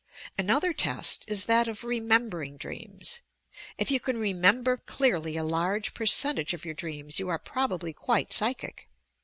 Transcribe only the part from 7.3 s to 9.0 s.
probably quite psychic.